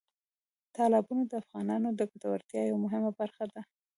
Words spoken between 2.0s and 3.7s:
ګټورتیا یوه مهمه برخه ده.